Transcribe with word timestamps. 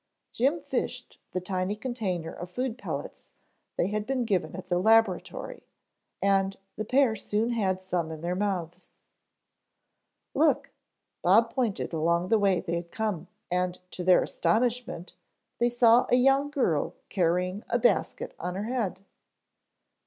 Jim 0.33 0.59
fished 0.59 1.19
the 1.31 1.39
tiny 1.39 1.75
container 1.75 2.33
of 2.33 2.49
food 2.49 2.75
pellets 2.75 3.33
they 3.77 3.89
had 3.89 4.07
been 4.07 4.25
given 4.25 4.55
at 4.55 4.67
the 4.67 4.79
laboratory, 4.79 5.67
and 6.23 6.57
the 6.75 6.83
pair 6.83 7.15
soon 7.15 7.51
had 7.51 7.79
some 7.79 8.11
in 8.11 8.21
their 8.21 8.33
mouths. 8.33 8.95
"Look," 10.33 10.71
Bob 11.21 11.53
pointed 11.53 11.93
along 11.93 12.29
the 12.29 12.39
way 12.39 12.59
they 12.61 12.77
had 12.77 12.89
come 12.91 13.27
and 13.51 13.77
to 13.91 14.03
their 14.03 14.23
astonishment 14.23 15.13
they 15.59 15.69
saw 15.69 16.07
a 16.09 16.15
young 16.15 16.49
girl 16.49 16.95
carrying 17.09 17.63
a 17.69 17.77
basket 17.77 18.33
on 18.39 18.55
her 18.55 18.63
head. 18.63 19.01